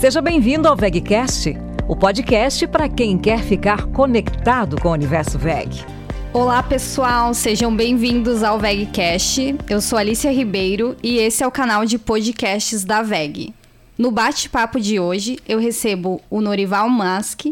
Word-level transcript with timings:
Seja 0.00 0.22
bem-vindo 0.22 0.66
ao 0.66 0.74
VegCast, 0.74 1.54
o 1.86 1.94
podcast 1.94 2.66
para 2.66 2.88
quem 2.88 3.18
quer 3.18 3.42
ficar 3.44 3.84
conectado 3.88 4.80
com 4.80 4.88
o 4.88 4.92
universo 4.92 5.38
VEG. 5.38 5.84
Olá, 6.32 6.62
pessoal, 6.62 7.34
sejam 7.34 7.76
bem-vindos 7.76 8.42
ao 8.42 8.58
VegCast. 8.58 9.56
Eu 9.68 9.78
sou 9.82 9.98
Alicia 9.98 10.32
Ribeiro 10.32 10.96
e 11.02 11.18
esse 11.18 11.44
é 11.44 11.46
o 11.46 11.50
canal 11.50 11.84
de 11.84 11.98
podcasts 11.98 12.82
da 12.82 13.02
VEG. 13.02 13.52
No 13.98 14.10
bate-papo 14.10 14.80
de 14.80 14.98
hoje, 14.98 15.38
eu 15.46 15.58
recebo 15.58 16.22
o 16.30 16.40
Norival 16.40 16.88
Mask, 16.88 17.48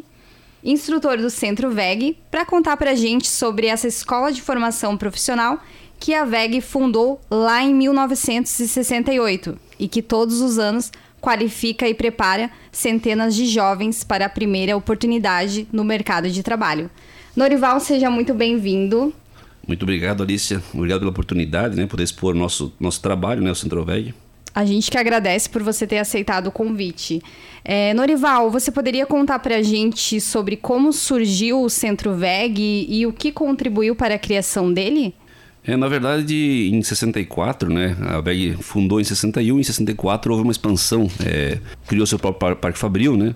instrutor 0.65 1.19
do 1.19 1.29
Centro 1.29 1.71
VEG, 1.71 2.17
para 2.30 2.46
contar 2.46 2.79
para 2.79 2.93
a 2.93 2.96
gente 2.96 3.29
sobre 3.29 3.67
essa 3.67 3.87
escola 3.87 4.33
de 4.33 4.41
formação 4.41 4.96
profissional 4.96 5.61
que 6.01 6.15
a 6.15 6.25
VEG 6.25 6.62
fundou 6.62 7.21
lá 7.30 7.62
em 7.62 7.75
1968 7.75 9.59
e 9.79 9.87
que 9.87 10.01
todos 10.01 10.41
os 10.41 10.59
anos 10.59 10.91
qualifica 11.21 11.89
e 11.89 11.95
prepara 11.95 12.51
centenas 12.70 13.34
de 13.34 13.47
jovens 13.47 14.05
para 14.05 14.27
a 14.27 14.29
primeira 14.29 14.77
oportunidade 14.77 15.66
no 15.73 15.84
mercado 15.84 16.30
de 16.30 16.43
trabalho. 16.43 16.91
Norival, 17.37 17.80
seja 17.80 18.10
muito 18.10 18.34
bem-vindo. 18.34 19.12
Muito 19.66 19.83
obrigado, 19.83 20.23
Alicia. 20.23 20.62
Obrigado 20.73 21.01
pela 21.01 21.10
oportunidade, 21.10 21.77
né, 21.77 21.87
poder 21.87 22.05
expor 22.05 22.34
nosso 22.34 22.73
nosso 22.80 23.01
trabalho, 23.02 23.43
né, 23.43 23.51
o 23.51 23.55
Centroveg. 23.55 24.15
A 24.55 24.65
gente 24.65 24.91
que 24.91 24.98
agradece 24.98 25.48
por 25.48 25.62
você 25.62 25.87
ter 25.87 25.98
aceitado 25.98 26.48
o 26.48 26.51
convite. 26.51 27.23
É, 27.65 27.93
Norival, 27.95 28.51
você 28.51 28.73
poderia 28.73 29.07
contar 29.07 29.38
para 29.38 29.57
a 29.57 29.62
gente 29.62 30.21
sobre 30.21 30.57
como 30.57 30.93
surgiu 30.93 31.62
o 31.62 31.71
Centro 31.71 32.15
VEG 32.15 32.60
e, 32.60 33.01
e 33.01 33.07
o 33.07 33.12
que 33.12 33.30
contribuiu 33.30 33.95
para 33.95 34.15
a 34.15 34.19
criação 34.19 34.73
dele? 34.73 35.15
É, 35.65 35.77
na 35.77 35.89
verdade, 35.89 36.71
em 36.73 36.83
64, 36.83 37.73
né, 37.73 37.97
a 38.01 38.21
VEG 38.21 38.57
fundou 38.61 39.01
em 39.01 39.05
61, 39.05 39.61
em 39.61 39.62
64 39.62 40.33
houve 40.33 40.43
uma 40.43 40.53
expansão, 40.53 41.11
é, 41.25 41.59
criou 41.87 42.07
seu 42.07 42.19
próprio 42.19 42.57
parque 42.57 42.79
fabril, 42.79 43.16
né, 43.16 43.35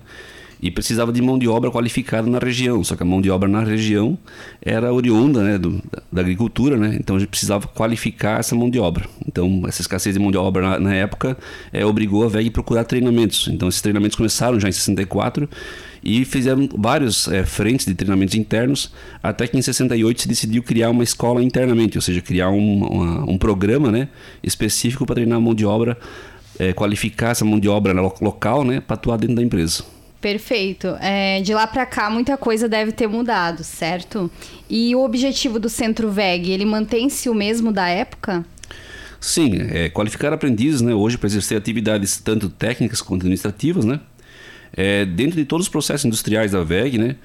e 0.61 0.71
precisava 0.71 1.13
de 1.13 1.21
mão 1.21 1.39
de 1.39 1.47
obra 1.49 1.71
qualificada 1.71 2.31
na 2.31 2.39
região, 2.39 2.83
só 2.85 2.97
que 2.97 3.03
a 3.03 3.07
mão 3.07 3.21
de 3.21 3.31
obra 3.31 3.49
na 3.49 3.63
região 3.63 4.17
era 4.63 4.93
oriunda, 4.93 5.43
né, 5.43 5.59
do, 5.59 5.83
da 6.11 6.23
agricultura, 6.23 6.77
né, 6.77 6.97
então 6.99 7.17
a 7.17 7.19
gente 7.19 7.29
precisava 7.29 7.67
qualificar 7.67 8.41
essa 8.41 8.55
mão 8.55 8.71
de 8.71 8.79
obra. 8.79 9.05
Então, 9.33 9.63
essa 9.67 9.81
escassez 9.81 10.15
de 10.15 10.21
mão 10.21 10.31
de 10.31 10.37
obra 10.37 10.63
na, 10.63 10.79
na 10.79 10.95
época 10.95 11.37
é, 11.73 11.85
obrigou 11.85 12.23
a 12.23 12.29
VEG 12.29 12.49
a 12.49 12.53
procurar 12.53 12.85
treinamentos. 12.85 13.49
Então, 13.49 13.67
esses 13.67 13.81
treinamentos 13.81 14.15
começaram 14.15 14.61
já 14.61 14.69
em 14.69 14.73
64 14.73 15.49
e 16.05 16.25
fizeram 16.25 16.69
vários 16.77 17.29
é, 17.29 17.45
frentes 17.45 17.87
de 17.87 17.95
treinamentos 17.95 18.35
internos, 18.35 18.93
até 19.23 19.47
que 19.47 19.57
em 19.57 19.63
68 19.63 20.23
se 20.23 20.29
decidiu 20.29 20.63
criar 20.63 20.91
uma 20.91 21.03
escola 21.03 21.43
internamente, 21.43 21.97
ou 21.97 22.03
seja, 22.03 22.21
criar 22.21 22.51
um, 22.51 22.85
uma, 22.85 23.31
um 23.31 23.39
programa 23.39 23.91
né, 23.91 24.09
específico 24.43 25.07
para 25.07 25.15
treinar 25.15 25.41
mão 25.41 25.55
de 25.55 25.65
obra, 25.65 25.97
é, 26.59 26.73
qualificar 26.73 27.31
essa 27.31 27.45
mão 27.45 27.59
de 27.59 27.69
obra 27.69 27.93
local 28.21 28.65
né, 28.65 28.81
para 28.81 28.95
atuar 28.95 29.17
dentro 29.17 29.37
da 29.37 29.43
empresa. 29.43 29.83
Perfeito. 30.21 30.87
É, 31.01 31.41
de 31.41 31.53
lá 31.53 31.67
para 31.67 31.85
cá, 31.85 32.09
muita 32.09 32.37
coisa 32.37 32.69
deve 32.69 32.93
ter 32.93 33.09
mudado, 33.09 33.65
certo? 33.65 34.31
E 34.71 34.95
o 34.95 35.03
objetivo 35.03 35.59
do 35.59 35.69
Centro 35.69 36.11
VEG, 36.11 36.53
ele 36.53 36.65
mantém-se 36.65 37.29
o 37.29 37.35
mesmo 37.35 37.73
da 37.73 37.89
época? 37.89 38.45
Sim, 39.23 39.53
é, 39.71 39.89
qualificar 39.89 40.33
aprendizes, 40.33 40.81
né, 40.81 40.93
hoje 40.93 41.17
para 41.17 41.29
exercer 41.29 41.57
atividades 41.57 42.19
tanto 42.19 42.49
técnicas 42.49 43.01
quanto 43.01 43.21
administrativas, 43.21 43.85
né, 43.85 44.01
é, 44.73 45.05
dentro 45.05 45.37
de 45.37 45.45
todos 45.45 45.67
os 45.67 45.71
processos 45.71 46.05
industriais 46.05 46.51
da 46.51 46.65
VEG, 46.65 46.99
né? 46.99 47.17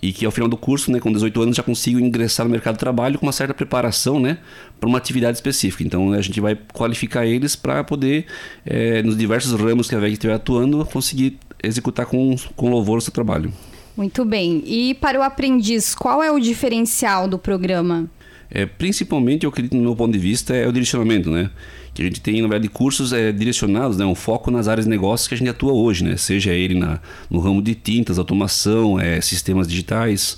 E 0.00 0.12
que 0.12 0.24
ao 0.24 0.32
final 0.32 0.48
do 0.48 0.56
curso, 0.56 0.90
né, 0.90 0.98
com 0.98 1.12
18 1.12 1.42
anos, 1.42 1.56
já 1.56 1.62
consigo 1.62 2.00
ingressar 2.00 2.46
no 2.46 2.50
mercado 2.50 2.74
de 2.74 2.80
trabalho 2.80 3.18
com 3.18 3.26
uma 3.26 3.32
certa 3.32 3.52
preparação, 3.52 4.18
né, 4.18 4.38
para 4.80 4.88
uma 4.88 4.96
atividade 4.96 5.36
específica. 5.36 5.84
Então 5.84 6.12
a 6.12 6.22
gente 6.22 6.40
vai 6.40 6.58
qualificar 6.72 7.26
eles 7.26 7.54
para 7.54 7.84
poder, 7.84 8.24
é, 8.64 9.02
nos 9.02 9.16
diversos 9.16 9.52
ramos 9.52 9.90
que 9.90 9.94
a 9.94 9.98
VEG 9.98 10.14
estiver 10.14 10.34
atuando, 10.34 10.82
conseguir 10.86 11.38
executar 11.62 12.06
com, 12.06 12.34
com 12.56 12.70
louvor 12.70 12.96
o 12.96 13.00
seu 13.00 13.12
trabalho. 13.12 13.52
Muito 13.94 14.24
bem. 14.24 14.62
E 14.64 14.94
para 14.94 15.18
o 15.18 15.22
aprendiz, 15.22 15.94
qual 15.94 16.22
é 16.22 16.32
o 16.32 16.38
diferencial 16.38 17.28
do 17.28 17.38
programa? 17.38 18.08
É, 18.54 18.66
principalmente, 18.66 19.44
eu 19.44 19.50
acredito, 19.50 19.74
no 19.74 19.82
meu 19.82 19.96
ponto 19.96 20.12
de 20.12 20.18
vista, 20.18 20.54
é 20.54 20.68
o 20.68 20.72
direcionamento, 20.72 21.30
né? 21.30 21.50
Que 21.94 22.02
a 22.02 22.04
gente 22.04 22.20
tem, 22.20 22.42
na 22.42 22.48
verdade, 22.48 22.68
cursos 22.68 23.10
é, 23.12 23.32
direcionados, 23.32 23.96
né? 23.96 24.04
Um 24.04 24.14
foco 24.14 24.50
nas 24.50 24.68
áreas 24.68 24.84
de 24.84 24.90
negócios 24.90 25.26
que 25.26 25.34
a 25.34 25.38
gente 25.38 25.48
atua 25.48 25.72
hoje, 25.72 26.04
né? 26.04 26.18
Seja 26.18 26.52
ele 26.52 26.78
na, 26.78 27.00
no 27.30 27.40
ramo 27.40 27.62
de 27.62 27.74
tintas, 27.74 28.18
automação, 28.18 29.00
é, 29.00 29.22
sistemas 29.22 29.66
digitais, 29.66 30.36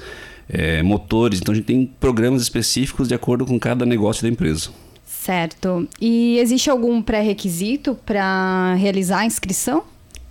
é, 0.49 0.81
motores. 0.81 1.41
Então, 1.41 1.53
a 1.53 1.57
gente 1.57 1.65
tem 1.65 1.91
programas 1.99 2.41
específicos 2.41 3.09
de 3.09 3.15
acordo 3.15 3.45
com 3.45 3.59
cada 3.59 3.85
negócio 3.85 4.23
da 4.23 4.29
empresa. 4.29 4.71
Certo. 5.05 5.89
E 6.01 6.39
existe 6.39 6.71
algum 6.71 7.03
pré-requisito 7.03 7.97
para 8.07 8.75
realizar 8.75 9.21
a 9.21 9.27
inscrição? 9.27 9.83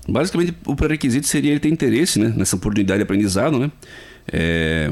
Basicamente, 0.07 0.53
o 0.65 0.73
pré-requisito 0.73 1.27
seria 1.27 1.51
ele 1.51 1.59
ter 1.59 1.69
interesse 1.69 2.17
né, 2.17 2.33
nessa 2.35 2.55
oportunidade 2.55 2.99
de 2.99 3.03
aprendizado, 3.03 3.59
né? 3.59 3.71
É, 4.31 4.91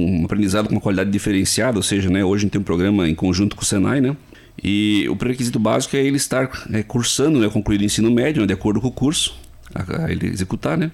um 0.00 0.24
aprendizado 0.24 0.66
com 0.66 0.74
uma 0.74 0.80
qualidade 0.80 1.10
diferenciada, 1.10 1.76
ou 1.76 1.82
seja, 1.82 2.08
né, 2.10 2.24
hoje 2.24 2.42
a 2.42 2.44
gente 2.44 2.52
tem 2.52 2.60
um 2.60 2.64
programa 2.64 3.08
em 3.08 3.14
conjunto 3.14 3.56
com 3.56 3.62
o 3.62 3.64
Senai, 3.64 4.00
né? 4.00 4.16
E 4.62 5.06
o 5.08 5.16
pré-requisito 5.16 5.58
básico 5.58 5.96
é 5.96 6.00
ele 6.00 6.16
estar 6.16 6.50
é, 6.72 6.82
cursando, 6.82 7.38
né, 7.38 7.48
concluir 7.48 7.80
o 7.80 7.84
ensino 7.84 8.10
médio, 8.10 8.40
né, 8.42 8.46
de 8.46 8.52
acordo 8.52 8.80
com 8.80 8.88
o 8.88 8.92
curso, 8.92 9.36
a, 9.74 10.04
a, 10.04 10.12
ele 10.12 10.26
executar, 10.26 10.76
né? 10.76 10.90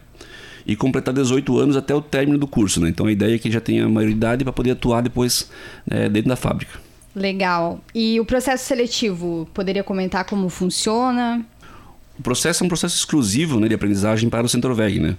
E 0.67 0.75
completar 0.75 1.15
18 1.15 1.59
anos 1.59 1.77
até 1.77 1.95
o 1.95 2.01
término 2.01 2.39
do 2.39 2.47
curso, 2.47 2.81
né? 2.81 2.89
Então 2.89 3.07
a 3.07 3.13
ideia 3.13 3.35
é 3.35 3.39
que 3.39 3.49
ele 3.49 3.55
já 3.55 3.61
tenha 3.61 3.89
maioridade 3.89 4.43
para 4.43 4.53
poder 4.53 4.73
atuar 4.73 5.01
depois 5.01 5.51
né, 5.87 6.09
dentro 6.09 6.29
da 6.29 6.37
fábrica. 6.37 6.79
Legal. 7.15 7.81
E 7.95 8.21
o 8.21 8.25
processo 8.25 8.65
seletivo, 8.65 9.49
poderia 9.55 9.83
comentar 9.83 10.25
como 10.25 10.49
funciona? 10.49 11.45
O 12.19 12.23
processo 12.23 12.63
é 12.63 12.67
um 12.67 12.69
processo 12.69 12.97
exclusivo 12.97 13.59
né, 13.61 13.69
de 13.69 13.75
aprendizagem 13.75 14.29
para 14.29 14.45
o 14.45 14.49
Centroveg, 14.49 15.01
né? 15.01 15.17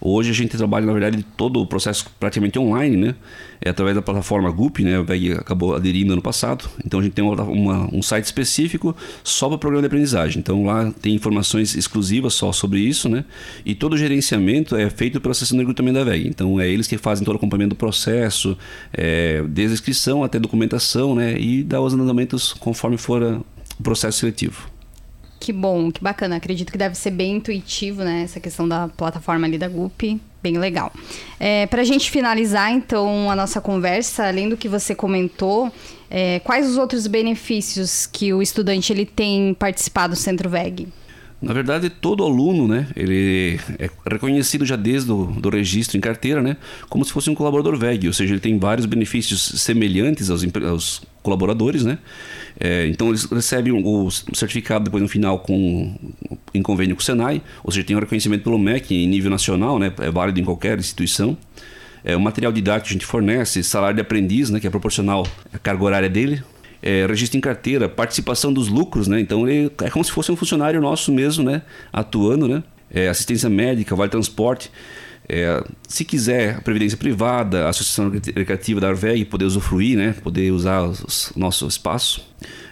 Hoje 0.00 0.30
a 0.30 0.34
gente 0.34 0.56
trabalha, 0.56 0.86
na 0.86 0.92
verdade, 0.92 1.24
todo 1.36 1.60
o 1.60 1.66
processo 1.66 2.06
praticamente 2.18 2.58
online, 2.58 2.96
né? 2.96 3.14
É 3.60 3.70
através 3.70 3.96
da 3.96 4.02
plataforma 4.02 4.50
GUP, 4.50 4.84
né? 4.84 4.96
A 4.96 5.02
VEG 5.02 5.32
acabou 5.32 5.74
aderindo 5.74 6.12
ano 6.12 6.22
passado. 6.22 6.68
Então 6.84 7.00
a 7.00 7.02
gente 7.02 7.12
tem 7.12 7.24
uma, 7.24 7.42
uma, 7.42 7.94
um 7.94 8.00
site 8.00 8.24
específico 8.24 8.96
só 9.24 9.48
para 9.48 9.56
o 9.56 9.58
programa 9.58 9.82
de 9.82 9.86
aprendizagem. 9.86 10.38
Então 10.38 10.64
lá 10.64 10.92
tem 11.02 11.14
informações 11.14 11.74
exclusivas 11.74 12.34
só 12.34 12.52
sobre 12.52 12.80
isso, 12.80 13.08
né? 13.08 13.24
E 13.64 13.74
todo 13.74 13.94
o 13.94 13.96
gerenciamento 13.96 14.76
é 14.76 14.88
feito 14.88 15.20
pela 15.20 15.34
sessão 15.34 15.56
de 15.56 15.62
recrutamento 15.62 15.98
da 15.98 16.04
VEG. 16.04 16.28
Então 16.28 16.60
é 16.60 16.68
eles 16.68 16.86
que 16.86 16.96
fazem 16.96 17.24
todo 17.24 17.34
o 17.34 17.38
acompanhamento 17.38 17.74
do 17.74 17.78
processo, 17.78 18.56
é, 18.92 19.42
desde 19.48 19.72
a 19.72 19.74
inscrição 19.74 20.22
até 20.22 20.38
documentação, 20.38 21.14
né? 21.14 21.38
E 21.38 21.64
dá 21.64 21.80
os 21.80 21.92
andamentos 21.92 22.52
conforme 22.52 22.96
for 22.96 23.22
o 23.22 23.82
processo 23.82 24.18
seletivo. 24.18 24.77
Que 25.40 25.52
bom, 25.52 25.90
que 25.90 26.02
bacana. 26.02 26.36
Acredito 26.36 26.72
que 26.72 26.78
deve 26.78 26.94
ser 26.94 27.10
bem 27.10 27.36
intuitivo, 27.36 28.02
né? 28.02 28.22
Essa 28.22 28.40
questão 28.40 28.68
da 28.68 28.88
plataforma 28.88 29.46
ali 29.46 29.56
da 29.56 29.68
GUP. 29.68 30.20
Bem 30.42 30.58
legal. 30.58 30.92
É, 31.38 31.66
Para 31.66 31.82
a 31.82 31.84
gente 31.84 32.10
finalizar, 32.10 32.72
então, 32.72 33.30
a 33.30 33.36
nossa 33.36 33.60
conversa, 33.60 34.26
além 34.26 34.48
do 34.48 34.56
que 34.56 34.68
você 34.68 34.94
comentou, 34.94 35.72
é, 36.10 36.40
quais 36.40 36.68
os 36.68 36.76
outros 36.76 37.06
benefícios 37.06 38.06
que 38.06 38.32
o 38.32 38.40
estudante 38.40 38.92
ele 38.92 39.04
tem 39.04 39.54
participado 39.54 40.14
do 40.14 40.18
Centro 40.18 40.48
VEG? 40.48 40.88
Na 41.40 41.52
verdade, 41.52 41.88
todo 41.88 42.24
aluno, 42.24 42.66
né, 42.66 42.88
ele 42.96 43.60
é 43.78 43.88
reconhecido 44.10 44.66
já 44.66 44.74
desde 44.74 45.12
o 45.12 45.26
do 45.26 45.48
registro 45.50 45.96
em 45.96 46.00
carteira, 46.00 46.42
né, 46.42 46.56
como 46.88 47.04
se 47.04 47.12
fosse 47.12 47.30
um 47.30 47.34
colaborador 47.34 47.76
VEG, 47.76 48.08
ou 48.08 48.12
seja, 48.12 48.34
ele 48.34 48.40
tem 48.40 48.58
vários 48.58 48.86
benefícios 48.86 49.40
semelhantes 49.60 50.30
aos, 50.30 50.44
aos 50.66 51.02
colaboradores, 51.22 51.84
né. 51.84 51.98
É, 52.58 52.88
então 52.88 53.10
eles 53.10 53.24
recebem 53.24 53.72
o 53.72 54.10
certificado 54.10 54.86
depois 54.86 55.00
no 55.00 55.08
final 55.08 55.38
com 55.38 55.94
em 56.52 56.60
convênio 56.60 56.96
com 56.96 57.02
o 57.02 57.04
Senai, 57.04 57.40
ou 57.62 57.70
seja, 57.70 57.86
tem 57.86 57.94
um 57.94 58.00
reconhecimento 58.00 58.42
pelo 58.42 58.58
MEC 58.58 58.92
em 58.92 59.06
nível 59.06 59.30
nacional, 59.30 59.78
né, 59.78 59.92
é 60.00 60.10
válido 60.10 60.40
em 60.40 60.44
qualquer 60.44 60.76
instituição. 60.76 61.38
É, 62.02 62.16
o 62.16 62.20
material 62.20 62.50
didático 62.50 62.88
que 62.88 62.90
a 62.90 62.94
gente 62.94 63.06
fornece, 63.06 63.62
salário 63.62 63.94
de 63.94 64.02
aprendiz, 64.02 64.50
né, 64.50 64.58
que 64.58 64.66
é 64.66 64.70
proporcional 64.70 65.24
à 65.52 65.58
carga 65.58 65.84
horária 65.84 66.08
dele, 66.08 66.42
é, 66.82 67.06
registro 67.06 67.36
em 67.36 67.40
carteira, 67.40 67.88
participação 67.88 68.52
dos 68.52 68.68
lucros, 68.68 69.08
né? 69.08 69.20
Então 69.20 69.48
ele 69.48 69.70
é 69.82 69.90
como 69.90 70.04
se 70.04 70.12
fosse 70.12 70.30
um 70.30 70.36
funcionário 70.36 70.80
nosso 70.80 71.12
mesmo, 71.12 71.44
né? 71.44 71.62
Atuando, 71.92 72.48
né? 72.48 72.62
É, 72.90 73.08
assistência 73.08 73.48
médica, 73.48 73.94
vale 73.94 74.10
transporte. 74.10 74.70
É, 75.28 75.62
se 75.86 76.04
quiser 76.04 76.56
a 76.56 76.60
previdência 76.60 76.96
privada, 76.96 77.66
a 77.66 77.68
associação 77.68 78.10
recreativa 78.10 78.80
da 78.80 78.88
Arveg, 78.88 79.24
poder 79.26 79.44
usufruir, 79.44 79.96
né? 79.96 80.14
Poder 80.22 80.50
usar 80.50 80.82
o 80.82 80.94
nosso 81.36 81.66
espaço 81.66 82.26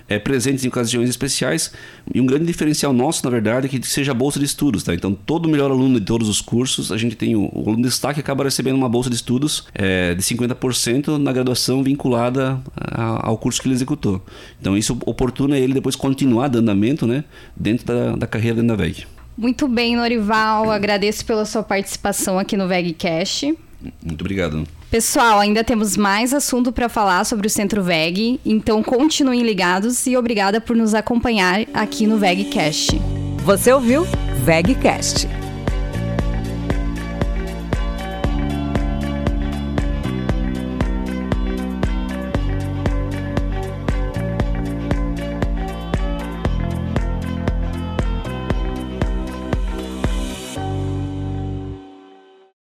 é, 0.08 0.18
presentes 0.18 0.64
em 0.64 0.68
ocasiões 0.68 1.08
especiais. 1.08 1.72
E 2.14 2.20
um 2.20 2.26
grande 2.26 2.46
diferencial 2.46 2.92
nosso, 2.92 3.24
na 3.24 3.30
verdade, 3.30 3.66
é 3.66 3.68
que 3.68 3.82
seja 3.86 4.12
a 4.12 4.14
bolsa 4.14 4.38
de 4.38 4.44
estudos. 4.44 4.82
Tá? 4.82 4.94
Então, 4.94 5.12
todo 5.12 5.48
melhor 5.48 5.70
aluno 5.70 5.98
de 5.98 6.06
todos 6.06 6.28
os 6.28 6.40
cursos, 6.40 6.92
a 6.92 6.96
gente 6.96 7.16
tem 7.16 7.34
o, 7.34 7.50
o 7.52 7.62
aluno 7.62 7.82
de 7.82 7.88
destaque 7.88 8.20
acaba 8.20 8.44
recebendo 8.44 8.76
uma 8.76 8.88
bolsa 8.88 9.10
de 9.10 9.16
estudos 9.16 9.64
é, 9.74 10.14
de 10.14 10.22
50% 10.22 11.18
na 11.18 11.32
graduação 11.32 11.82
vinculada 11.82 12.60
a, 12.76 13.28
ao 13.28 13.36
curso 13.38 13.60
que 13.60 13.68
ele 13.68 13.74
executou. 13.74 14.22
Então, 14.60 14.76
isso 14.76 14.98
oportuna 15.04 15.58
ele 15.58 15.74
depois 15.74 15.96
continuar 15.96 16.48
dando 16.48 16.66
andamento 16.66 17.06
né, 17.06 17.24
dentro 17.56 17.86
da, 17.86 18.16
da 18.16 18.26
carreira 18.26 18.62
da 18.62 18.74
VEG. 18.74 19.06
Muito 19.36 19.68
bem, 19.68 19.96
Norival. 19.96 20.70
Agradeço 20.70 21.24
pela 21.24 21.44
sua 21.44 21.62
participação 21.62 22.38
aqui 22.38 22.56
no 22.56 22.66
VegCast. 22.66 23.56
Muito 24.02 24.20
obrigado. 24.22 24.66
Pessoal, 24.90 25.40
ainda 25.40 25.62
temos 25.62 25.96
mais 25.96 26.32
assunto 26.32 26.72
para 26.72 26.88
falar 26.88 27.24
sobre 27.24 27.46
o 27.46 27.50
Centro 27.50 27.82
VEG, 27.82 28.40
então 28.46 28.82
continuem 28.82 29.42
ligados 29.42 30.06
e 30.06 30.16
obrigada 30.16 30.60
por 30.60 30.76
nos 30.76 30.94
acompanhar 30.94 31.66
aqui 31.74 32.06
no 32.06 32.18
VegCast. 32.18 32.98
Você 33.44 33.72
ouviu 33.72 34.06
VegCast 34.44 35.28